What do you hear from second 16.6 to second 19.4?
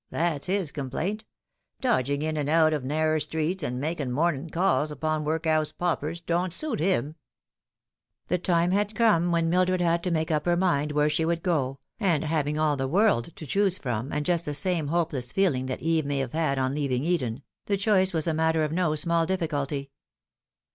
leaving Eden, the choice was a matter of no small